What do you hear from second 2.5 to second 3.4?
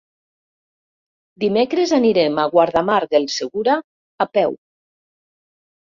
Guardamar del